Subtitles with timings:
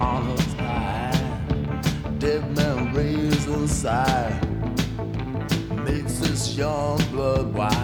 [0.00, 2.18] on a fire.
[2.18, 4.40] Dead man raised inside
[5.84, 7.75] makes this young blood wild.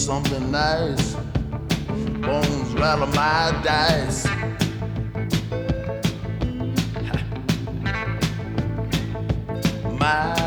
[0.00, 1.14] something nice.
[2.22, 4.24] Bones rattle my dice.
[9.98, 10.39] my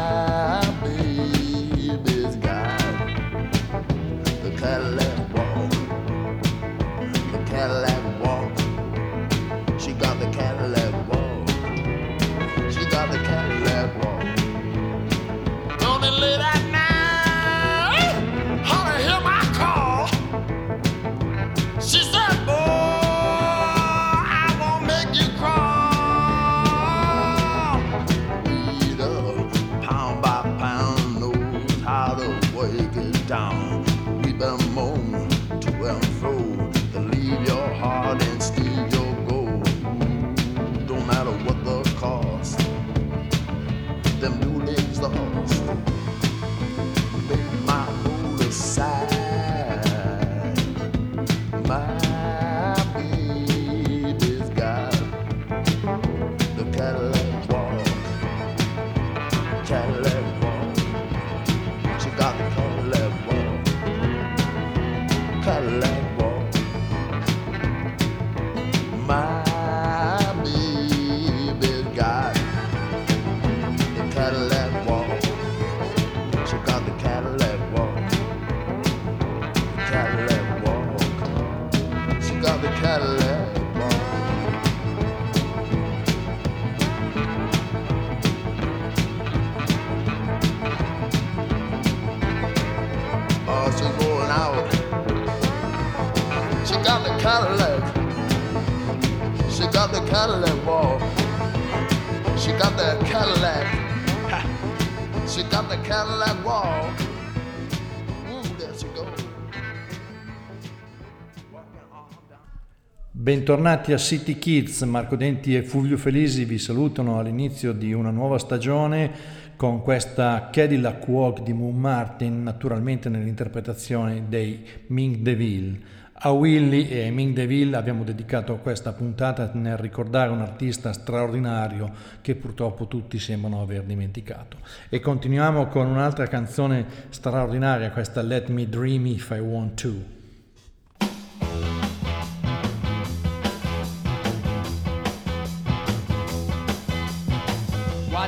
[113.23, 118.37] Bentornati a City Kids, Marco Denti e Fulvio Felisi vi salutano all'inizio di una nuova
[118.37, 119.11] stagione
[119.55, 125.79] con questa Cadillac Walk di Moon Martin, naturalmente nell'interpretazione dei Ming DeVille.
[126.11, 132.35] A Willy e Ming DeVille abbiamo dedicato questa puntata nel ricordare un artista straordinario che
[132.35, 134.57] purtroppo tutti sembrano aver dimenticato.
[134.89, 140.12] E continuiamo con un'altra canzone straordinaria, questa Let Me Dream If I Want To.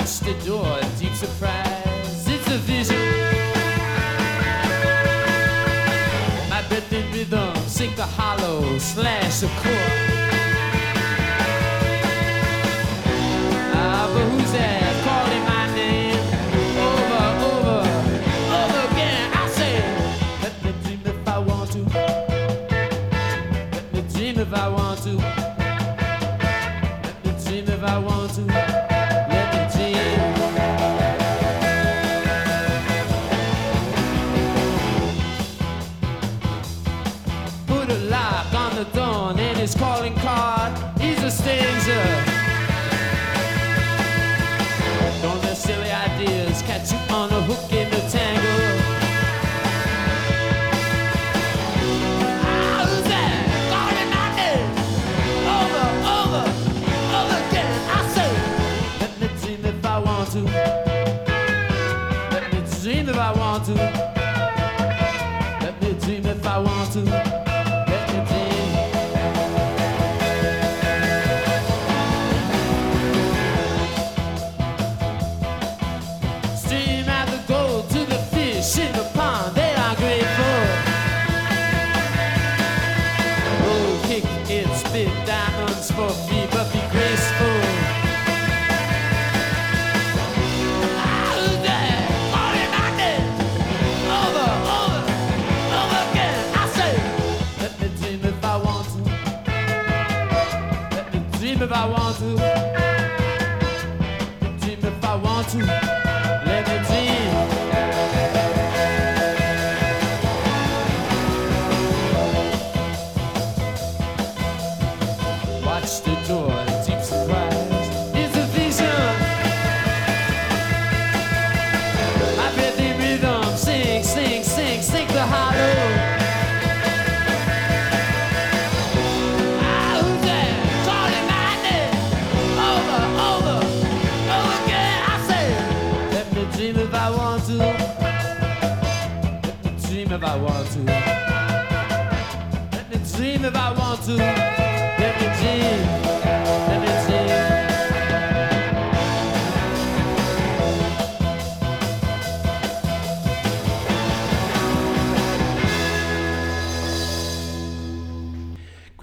[0.06, 0.80] Push the door.
[1.00, 2.96] Deep surprise, it's a vision.
[6.48, 10.15] My breath and rhythm, sink the hollow, slash a chord.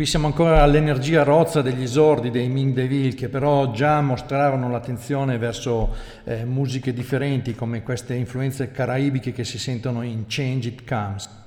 [0.02, 5.38] Qui siamo ancora all'energia rozza degli esordi dei Ming Deville che però già mostravano l'attenzione
[5.38, 5.94] verso
[6.24, 11.41] eh, musiche differenti come queste influenze caraibiche che si sentono in Change It Comes.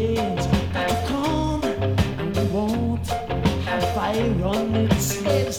[0.00, 3.06] things that come and won't
[3.66, 5.52] have fire on its head.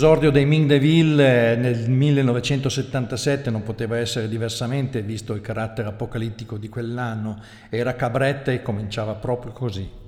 [0.00, 6.70] L'esordio dei Ming Deville nel 1977 non poteva essere diversamente, visto il carattere apocalittico di
[6.70, 7.38] quell'anno.
[7.68, 9.99] Era cabretta e cominciava proprio così.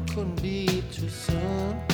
[0.00, 1.93] couldn't be too soon.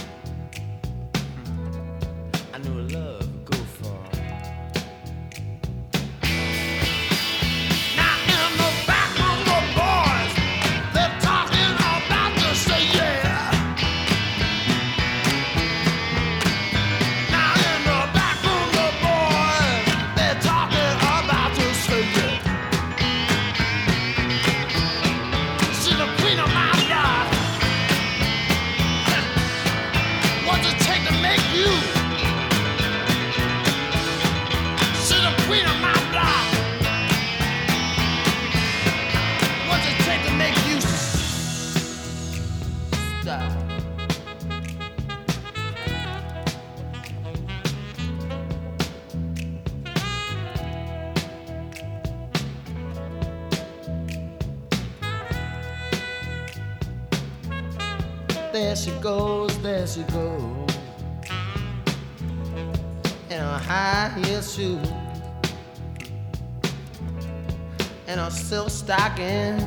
[60.12, 60.66] go
[63.30, 64.80] in a high heel shoe
[68.06, 69.60] and a silk stocking.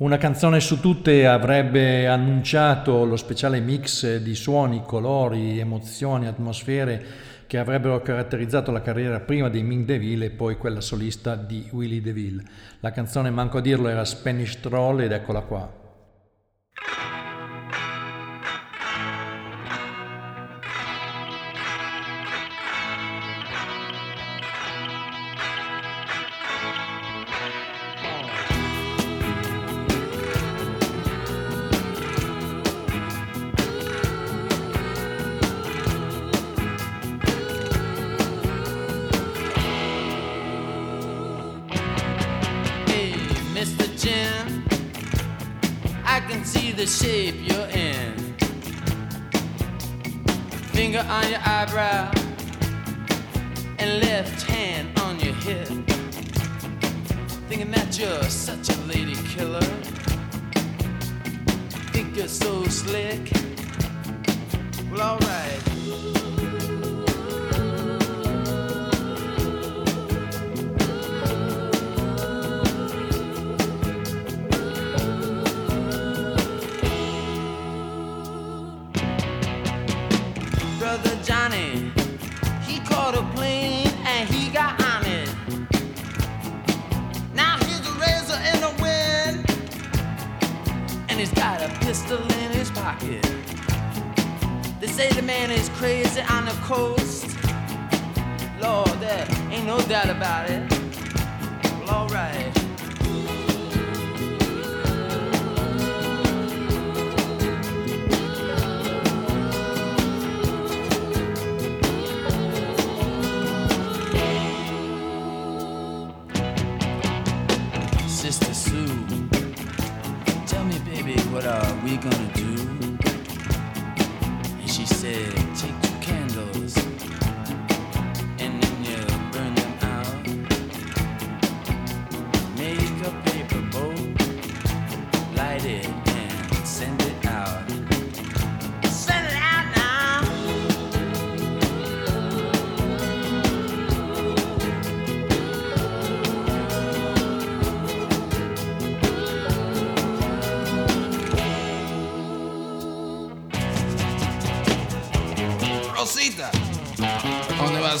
[0.00, 7.04] Una canzone su tutte avrebbe annunciato lo speciale mix di suoni, colori, emozioni, atmosfere
[7.46, 12.00] che avrebbero caratterizzato la carriera prima di Ming DeVille e poi quella solista di Willie
[12.00, 12.42] DeVille.
[12.80, 15.70] La canzone, manco a dirlo, era Spanish Troll ed eccola qua.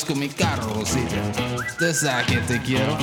[0.00, 1.66] vas con mi carro, Rosita?
[1.70, 2.96] Usted sabe que te quiero,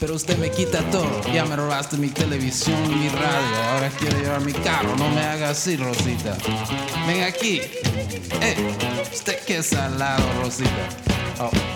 [0.00, 1.22] pero usted me quita todo.
[1.32, 4.94] Ya me robaste mi televisión, mi radio, ahora quiere llevar mi carro.
[4.96, 6.36] No me haga así, Rosita.
[7.06, 7.60] Ven aquí.
[8.40, 8.76] Eh,
[9.12, 10.70] usted que es salado, Rosita.
[11.40, 11.75] Oh.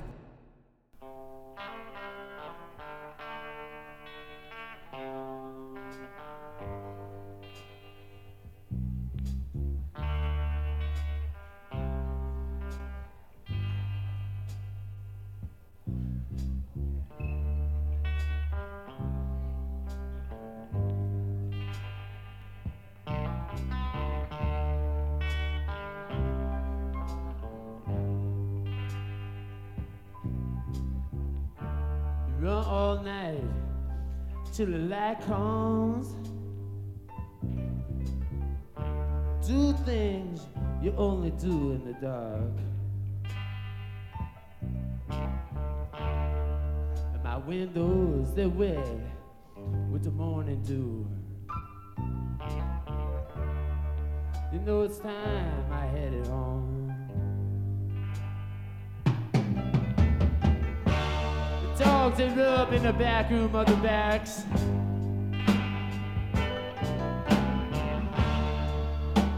[62.91, 64.43] The back room of the barracks.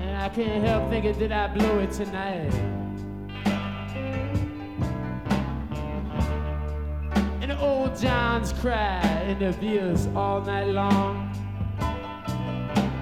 [0.02, 2.52] And I can't help thinking, did I blow it tonight?
[7.42, 11.30] And old Johns cry in their beers all night long.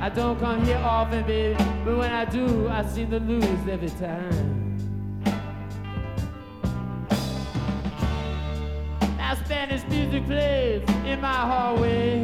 [0.01, 3.89] I don't come here often, baby, but when I do, I seem to lose every
[3.89, 4.60] time.
[9.51, 12.23] Spanish music plays in my hallway.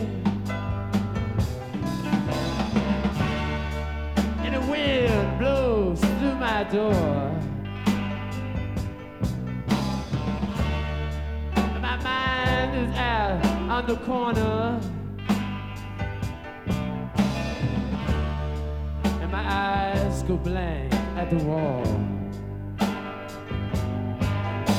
[4.45, 6.93] And the wind blows through my door.
[11.55, 14.79] And my mind is out on the corner.
[19.03, 21.83] And my eyes go blank at the wall.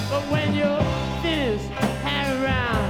[0.09, 1.67] But when you're this
[2.03, 2.89] hang around.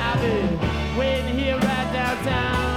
[0.00, 2.73] I'll be waiting here right downtown.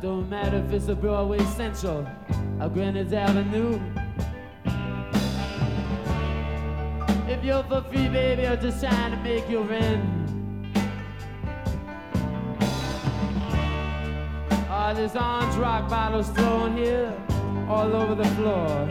[0.00, 2.06] Don't matter if it's a Broadway Central
[2.60, 3.80] or Greenwich Avenue.
[7.26, 10.04] If you're for free, baby, I'm just trying to make you rent.
[14.70, 17.12] All these orange rock bottles thrown here
[17.68, 18.88] all over the floor.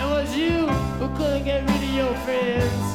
[0.00, 2.93] It was you who couldn't get rid of your friends.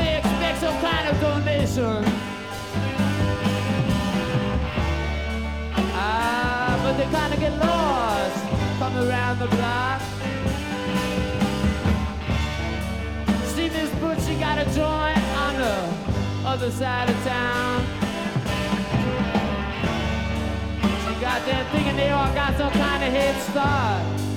[0.00, 2.02] they expect some kind of donation.
[5.92, 8.38] Ah, but they kind of get lost.
[8.78, 10.00] from around the block.
[13.54, 13.90] See this
[14.26, 15.76] she got a joint on the
[16.48, 17.76] other side of town.
[21.04, 24.29] She got that thinking they all got some kind of head start.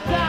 [0.00, 0.21] the.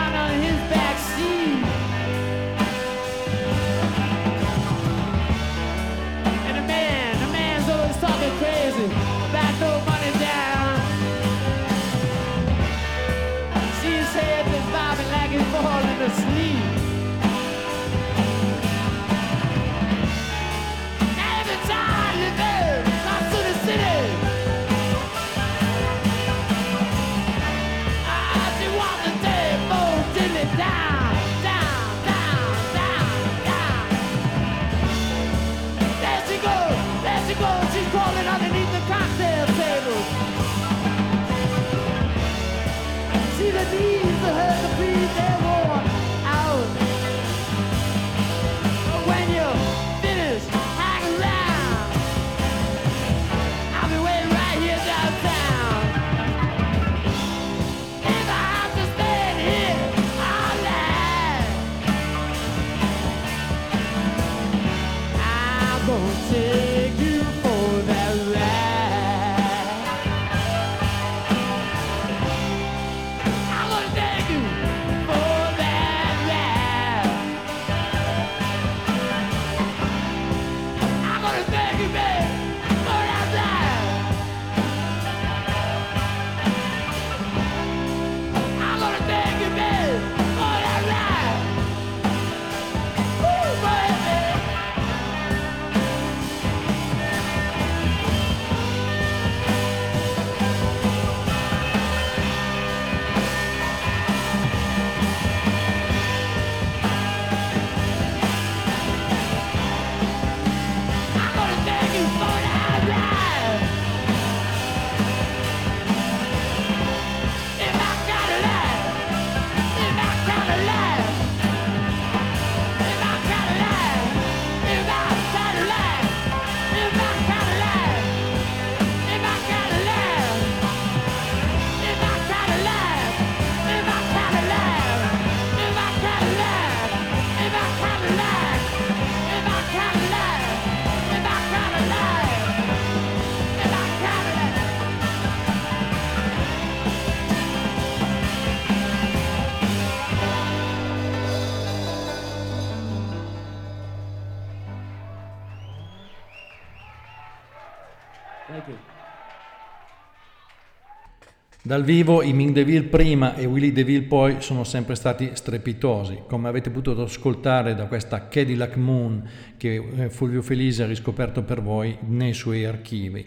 [161.65, 166.49] Dal vivo i Ming DeVille prima e Willie DeVille poi sono sempre stati strepitosi, come
[166.49, 171.97] avete potuto ascoltare da questa Cadillac Moon che eh, Fulvio Felise ha riscoperto per voi
[172.01, 173.25] nei suoi archivi.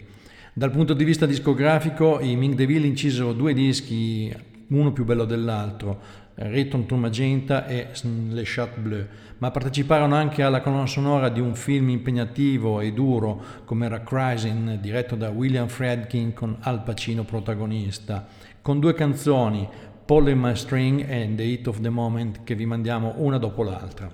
[0.53, 4.31] Dal punto di vista discografico i Ming DeVille incisero due dischi,
[4.67, 5.99] uno più bello dell'altro,
[6.39, 9.07] Return to Magenta e Le Chat Bleu,
[9.39, 14.75] ma parteciparono anche alla colonna sonora di un film impegnativo e duro come era Crising,
[14.75, 18.27] diretto da William Fredkin con Al Pacino protagonista,
[18.61, 19.67] con due canzoni,
[20.05, 23.63] Paul and My String e The Heat of the Moment, che vi mandiamo una dopo
[23.63, 24.07] l'altra.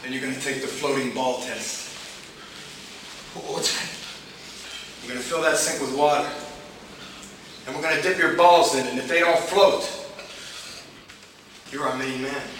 [0.00, 1.90] Then you're gonna take the floating ball test.
[3.34, 3.88] What's that?
[5.02, 6.26] We're gonna fill that sink with water.
[7.66, 9.95] And we're gonna dip your balls in and if they don't float,
[11.72, 12.55] you're our main man.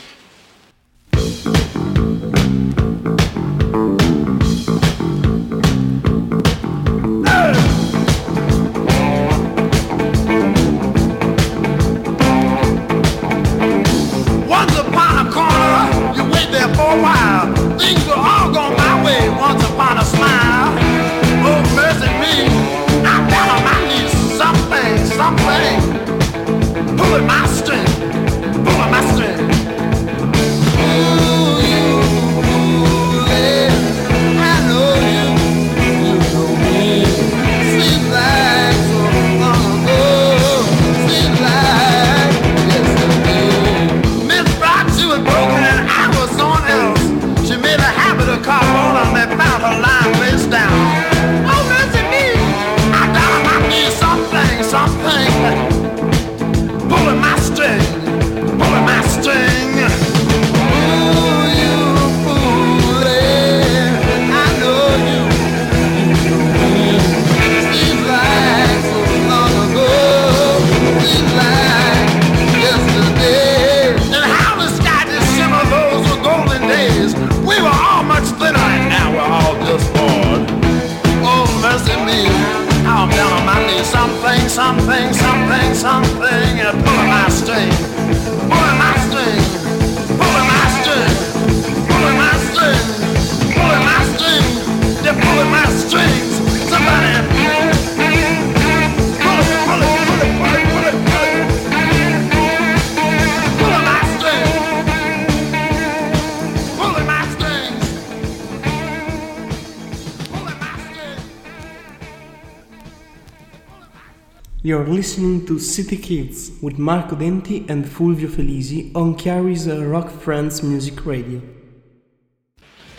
[114.67, 120.11] You're listening to City Kids with Marco Denti and Fulvio Felisi on Chiari's uh, Rock
[120.11, 121.41] Friends Music Radio.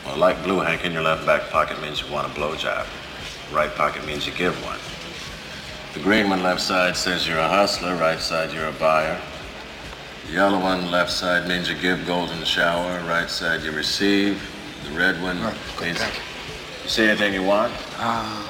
[0.06, 2.86] Well, like blue hank in your left back pocket means you want a blowjob.
[3.54, 4.80] Right pocket means you give one.
[5.94, 9.20] The green one left side says you're a hustler, right side you're a buyer.
[10.28, 14.42] The yellow one left side means you give golden shower, right side you receive.
[14.86, 16.06] The red one Right, good, means you.
[16.84, 17.74] you see anything you want?
[18.00, 18.48] Uh,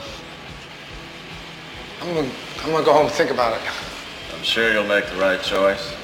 [1.99, 2.31] I'm gonna,
[2.63, 3.61] I'm gonna go home and think about it.
[4.35, 5.96] I'm sure you'll make the right choice.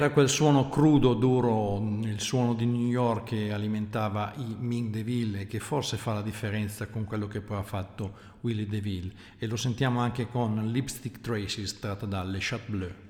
[0.00, 5.40] Era quel suono crudo, duro, il suono di New York che alimentava i Ming DeVille
[5.40, 9.46] e che forse fa la differenza con quello che poi ha fatto Willie DeVille e
[9.46, 13.09] lo sentiamo anche con Lipstick Traces tratta da Le Chat Bleu.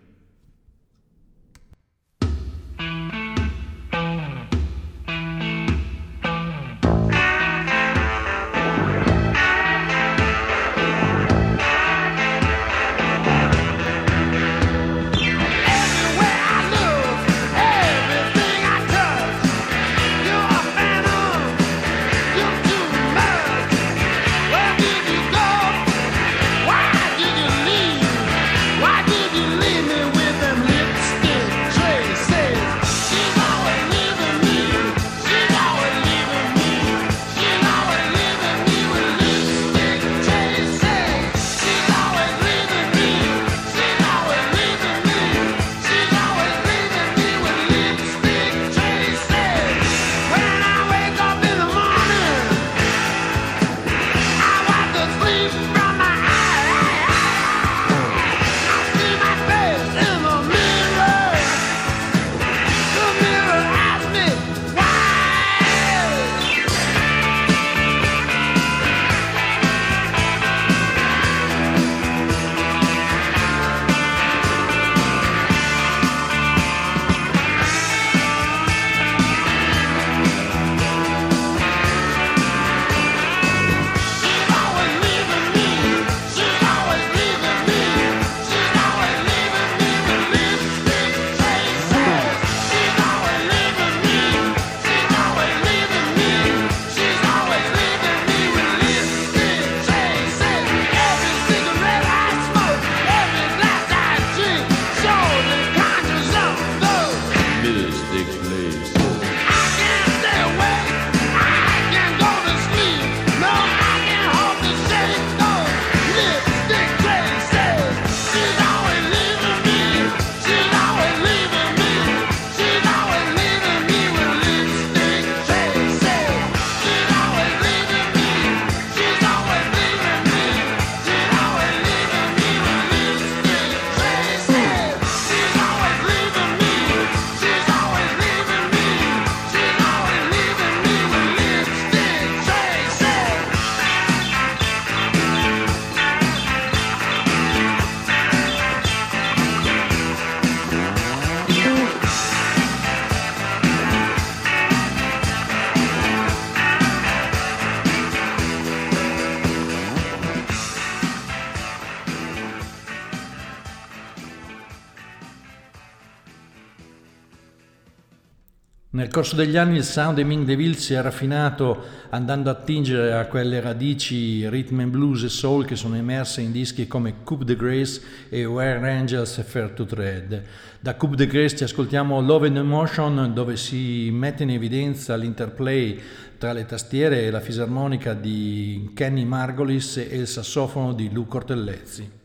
[169.10, 173.12] Nel corso degli anni il sound di Ming DeVille si è raffinato andando a attingere
[173.12, 177.44] a quelle radici rhythm and blues e soul che sono emerse in dischi come Coupe
[177.44, 180.44] de Grace e Where Angels Fair to Tread.
[180.78, 186.00] Da Coupe de Grace ci ascoltiamo Love and Emotion dove si mette in evidenza l'interplay
[186.38, 192.19] tra le tastiere e la fisarmonica di Kenny Margolis e il sassofono di Lou Cortellezzi.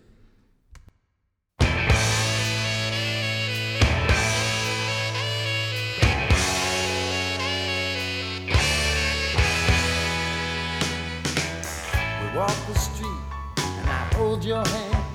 [14.35, 15.05] hold your hand.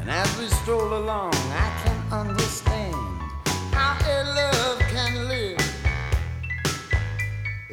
[0.00, 2.96] And as we stroll along, I can understand
[3.72, 5.60] how a love can live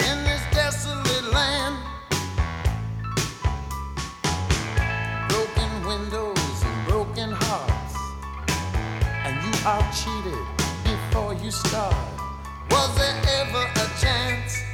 [0.07, 1.75] in this desolate land.
[5.29, 7.95] Broken windows and broken hearts,
[9.25, 10.45] and you are cheated
[10.83, 11.95] before you start.
[12.69, 14.64] Was there ever a chance?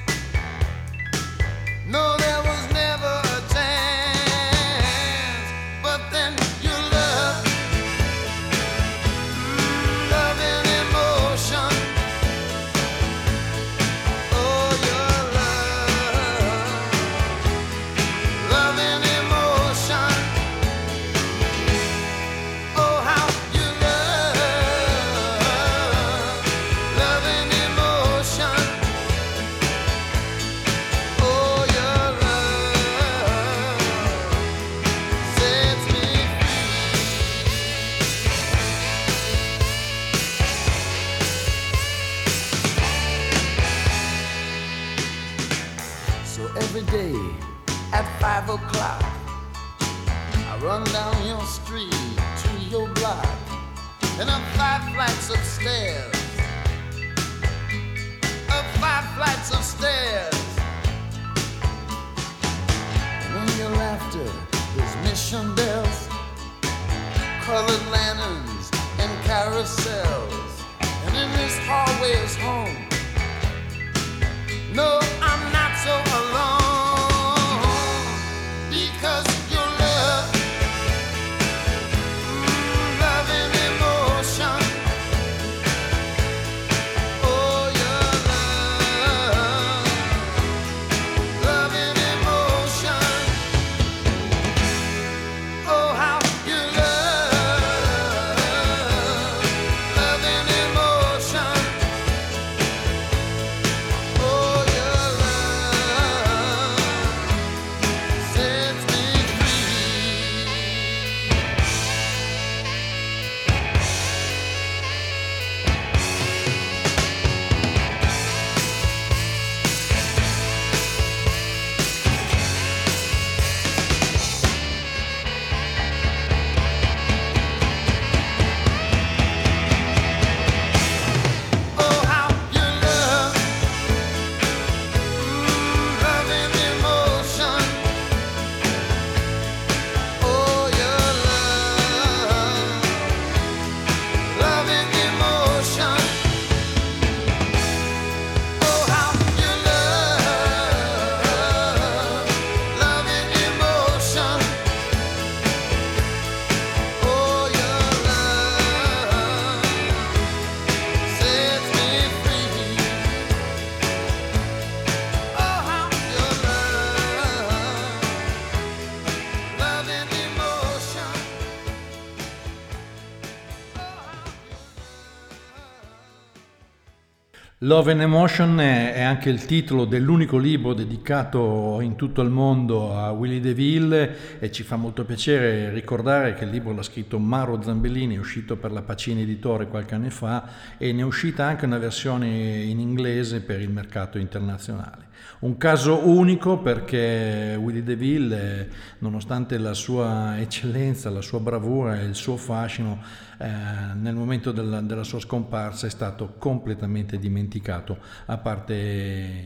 [177.64, 183.12] Love and Emotion è anche il titolo dell'unico libro dedicato in tutto il mondo a
[183.12, 188.16] Willy DeVille e ci fa molto piacere ricordare che il libro l'ha scritto Mauro Zambellini,
[188.16, 191.78] è uscito per la Pacini Editore qualche anno fa e ne è uscita anche una
[191.78, 195.10] versione in inglese per il mercato internazionale.
[195.42, 202.16] Un caso unico perché Willy DeVille, nonostante la sua eccellenza, la sua bravura e il
[202.16, 203.02] suo fascino,
[203.42, 208.76] eh, nel momento della, della sua scomparsa è stato completamente dimenticato, a parte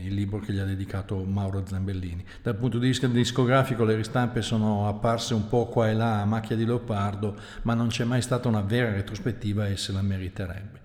[0.04, 2.22] il libro che gli ha dedicato Mauro Zambellini.
[2.42, 6.26] Dal punto di vista discografico le ristampe sono apparse un po' qua e là a
[6.26, 10.80] macchia di leopardo, ma non c'è mai stata una vera retrospettiva e se la meriterebbe.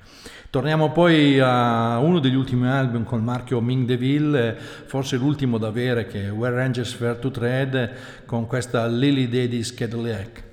[0.49, 4.55] Torniamo poi a uno degli ultimi album col marchio Ming DeVille,
[4.85, 7.91] forse l'ultimo da avere che è Where Rangers Fair to Tread
[8.25, 10.49] con questa Lily Daddy's Cadillac.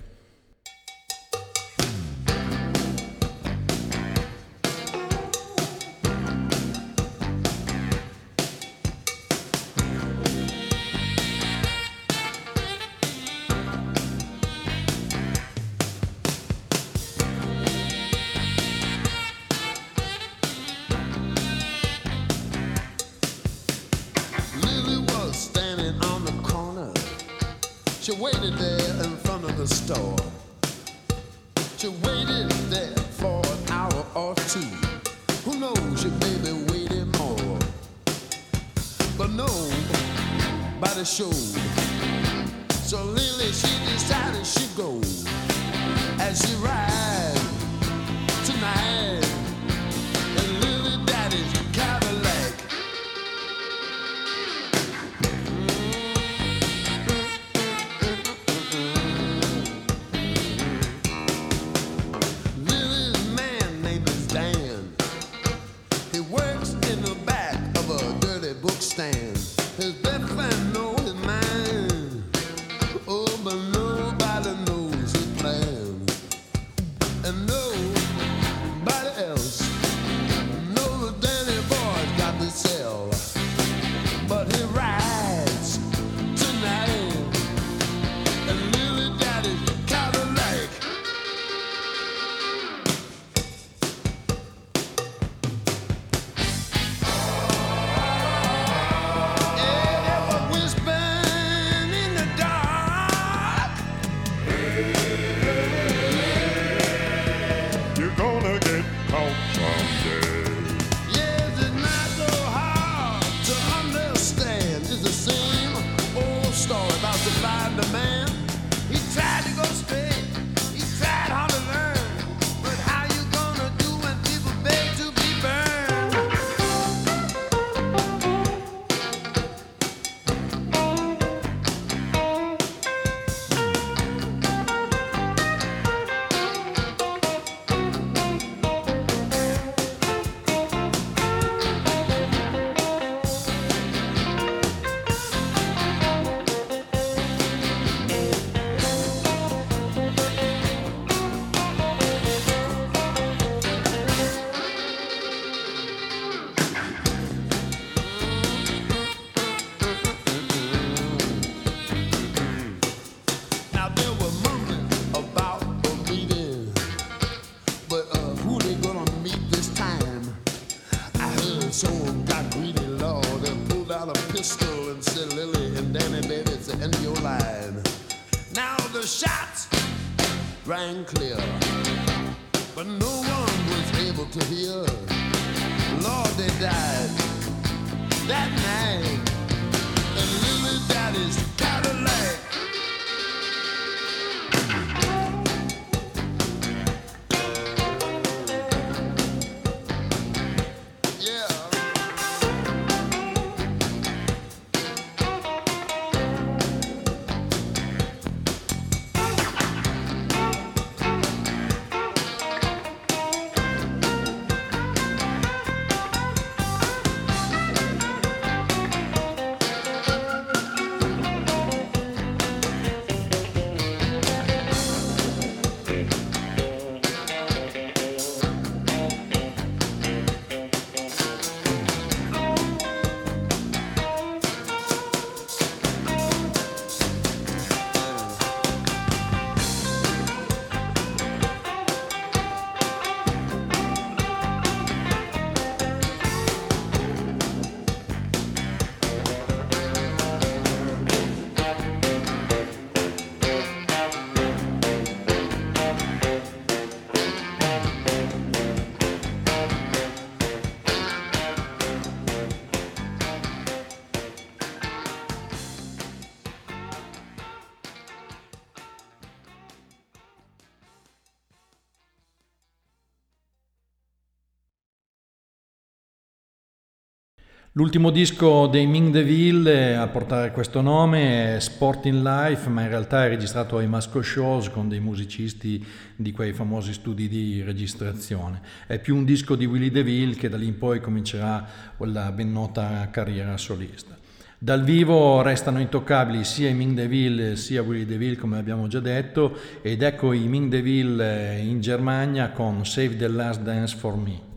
[277.79, 283.25] L'ultimo disco dei Ming DeVille a portare questo nome è Sporting Life, ma in realtà
[283.25, 288.61] è registrato ai Masco Shows con dei musicisti di quei famosi studi di registrazione.
[288.85, 291.65] È più un disco di Willie DeVille che da lì in poi comincerà
[291.99, 294.17] la ben nota carriera solista.
[294.59, 299.57] Dal vivo restano intoccabili sia i Ming DeVille sia Willie DeVille come abbiamo già detto
[299.83, 304.48] ed ecco i Ming DeVille in Germania con Save the Last Dance for Me.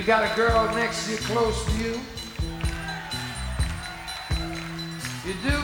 [0.00, 2.00] You got a girl next to you, close to you.
[5.26, 5.62] You do?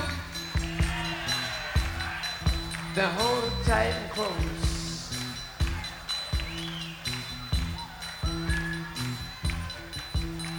[2.95, 5.17] Then hold her tight and close.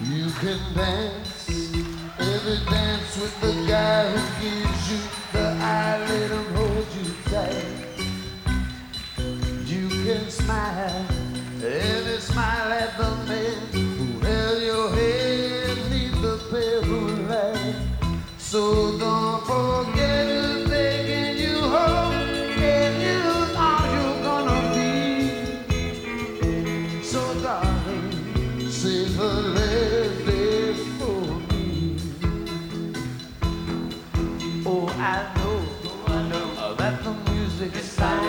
[0.05, 1.49] You can dance
[2.17, 4.99] every dance with the guy who gives you
[5.33, 7.65] the eye, let him hold you tight.
[9.67, 11.05] You can smile
[11.61, 13.16] every smile at the
[37.69, 38.26] to decide.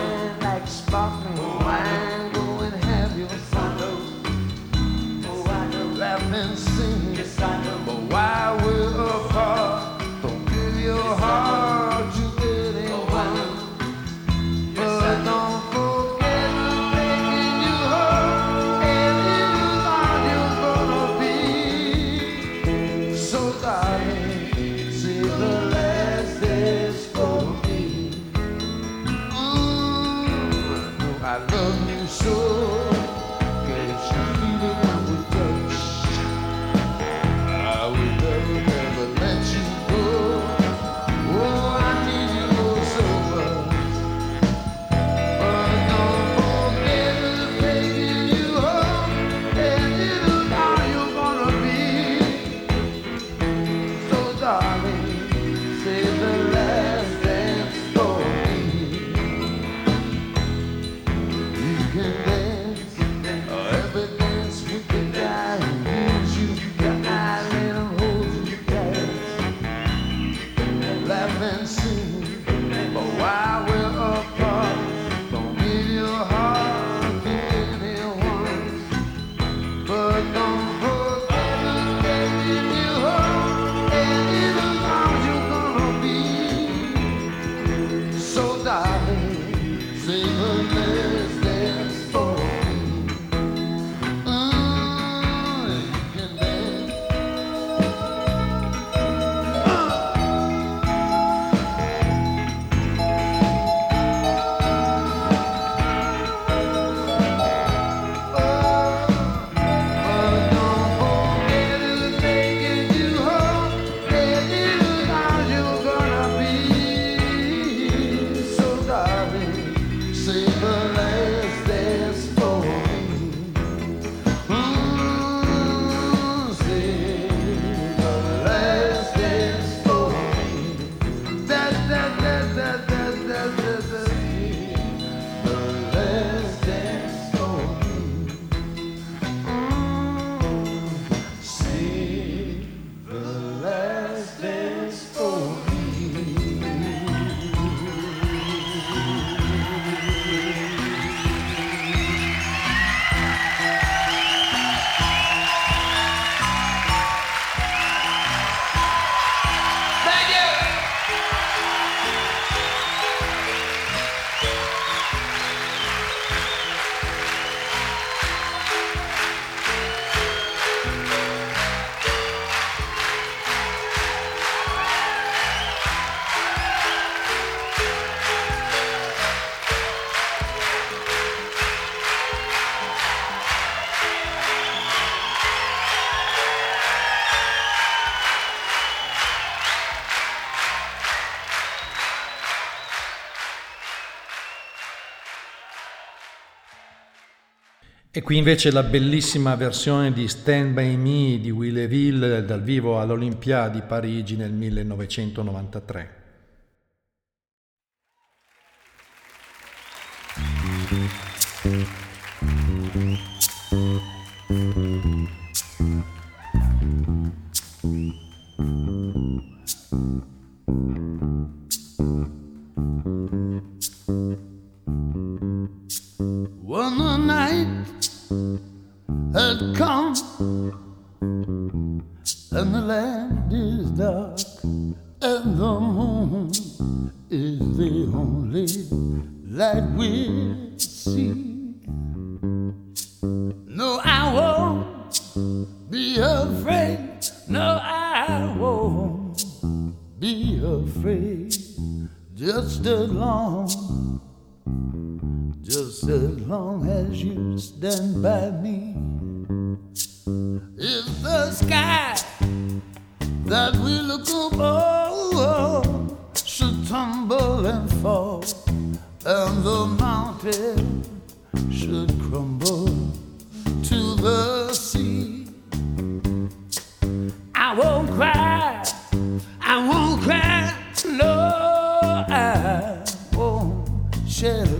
[198.19, 203.69] E qui invece la bellissima versione di Stand By Me di Willeville dal vivo all'Olympia
[203.69, 206.18] di Parigi nel 1993.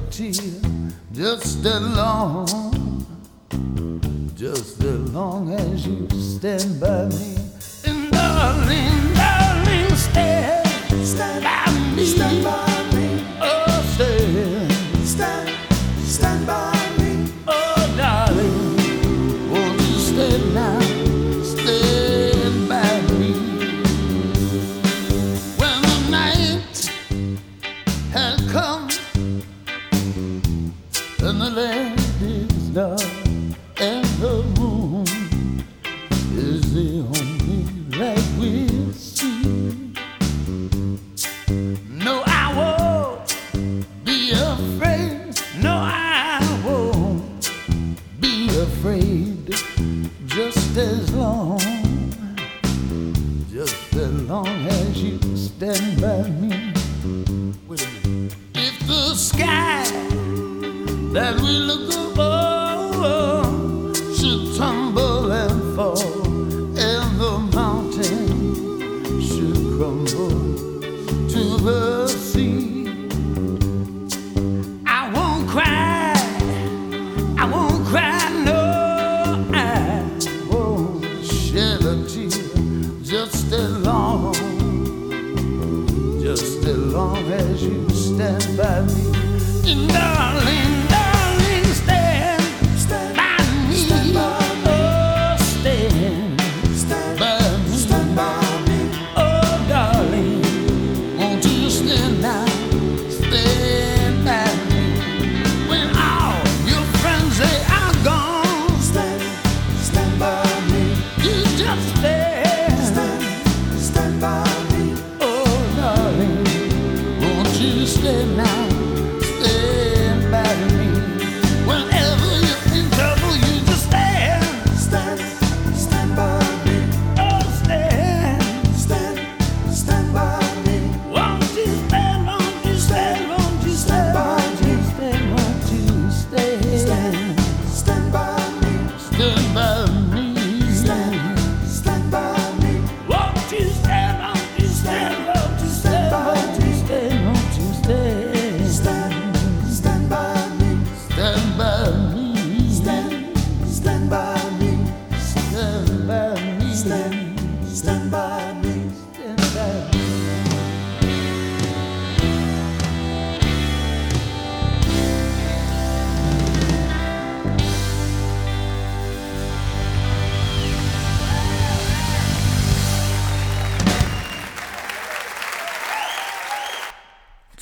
[0.10, 0.32] tear
[1.14, 3.06] just as long,
[4.36, 7.36] just as long as you stand by me.
[7.86, 12.06] And darling, darling, stand, stand by me.
[12.06, 12.69] Stand by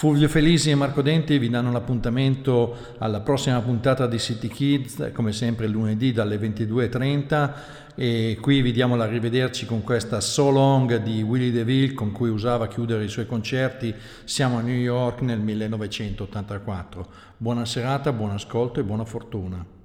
[0.07, 5.33] Fulvio Felisi e Marco Denti vi danno l'appuntamento alla prossima puntata di City Kids, come
[5.33, 7.51] sempre lunedì dalle 22.30
[7.93, 12.63] e qui vi diamo l'arrivederci con questa So Long di Willie DeVille con cui usava
[12.63, 13.93] a chiudere i suoi concerti.
[14.23, 17.07] Siamo a New York nel 1984.
[17.35, 19.76] Buona serata, buon ascolto e buona fortuna.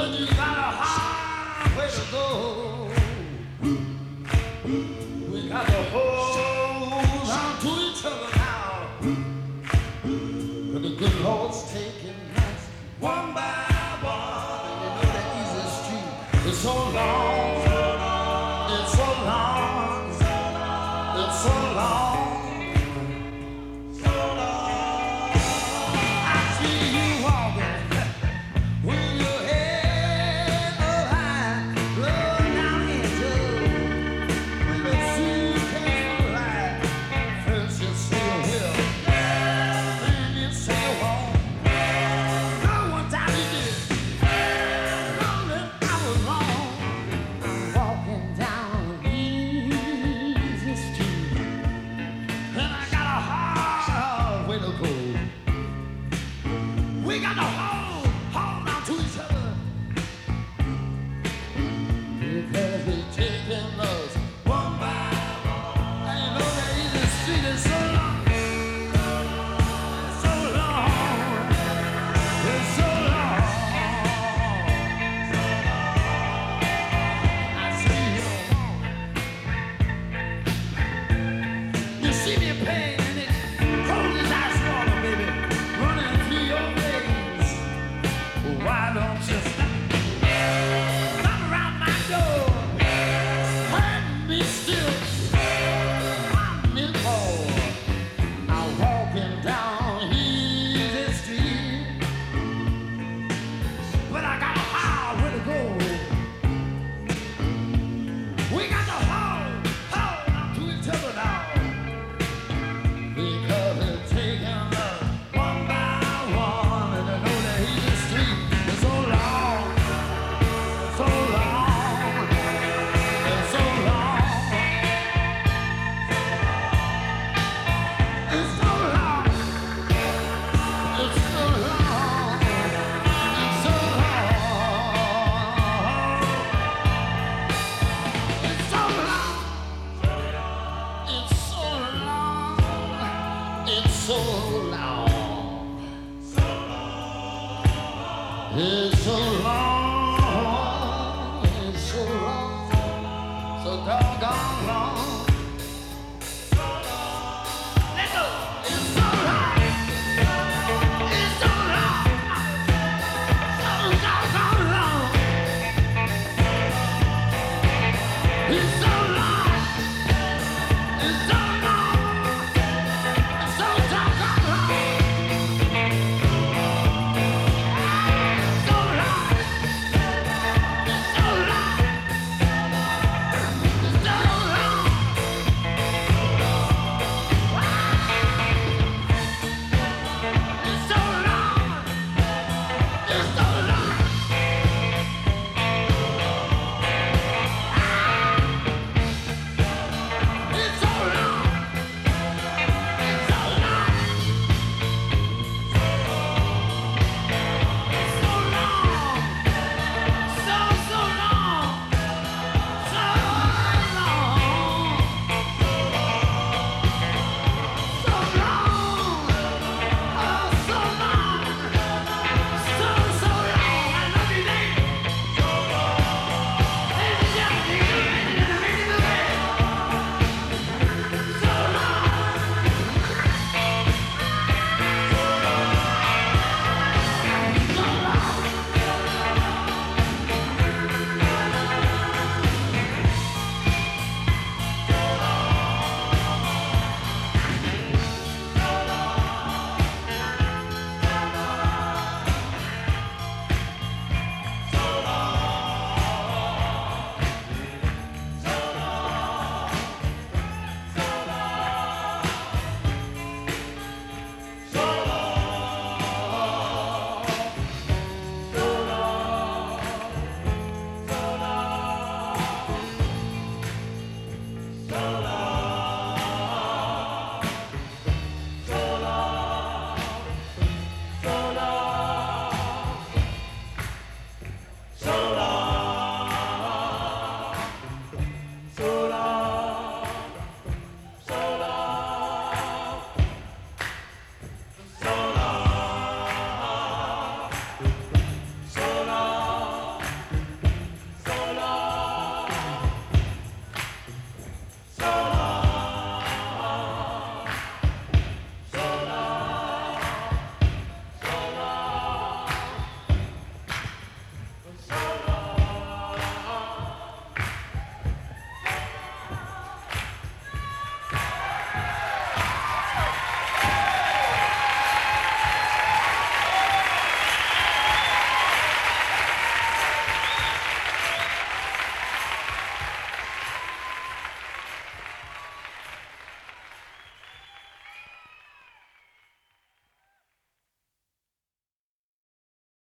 [0.00, 2.88] But you got a highway to go.
[5.30, 6.19] We got the whole